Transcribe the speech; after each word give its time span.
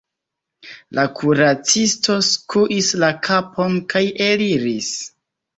La 0.99 1.03
kuracisto 1.19 2.15
skuis 2.29 2.89
la 3.05 3.13
kapon, 3.29 3.79
kaj 3.95 4.05
eliris. 4.31 4.91